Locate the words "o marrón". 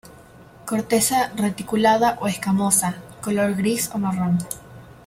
3.93-4.39